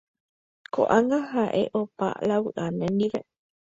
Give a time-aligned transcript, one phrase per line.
[0.73, 3.19] Ko'ág̃a ae opa la vy'a nendive.